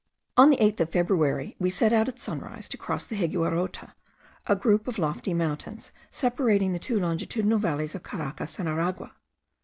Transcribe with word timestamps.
On 0.35 0.49
the 0.49 0.59
eighth 0.59 0.79
of 0.81 0.89
February 0.89 1.55
we 1.59 1.69
set 1.69 1.93
out 1.93 2.07
at 2.07 2.17
sunrise, 2.17 2.67
to 2.69 2.75
cross 2.75 3.05
the 3.05 3.15
Higuerote, 3.15 3.91
a 4.47 4.55
group 4.55 4.87
of 4.87 4.97
lofty 4.97 5.31
mountains, 5.31 5.91
separating 6.09 6.73
the 6.73 6.79
two 6.79 6.99
longitudinal 6.99 7.59
valleys 7.59 7.93
of 7.93 8.01
Caracas 8.01 8.57
and 8.57 8.67
Aragua. 8.67 9.13